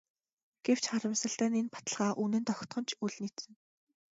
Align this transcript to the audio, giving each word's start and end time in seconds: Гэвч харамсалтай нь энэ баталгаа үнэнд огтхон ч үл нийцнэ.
Гэвч 0.65 0.83
харамсалтай 0.91 1.49
нь 1.49 1.59
энэ 1.61 1.71
баталгаа 1.75 2.11
үнэнд 2.23 2.47
огтхон 2.53 2.83
ч 2.87 2.89
үл 3.05 3.13
нийцнэ. 3.21 3.53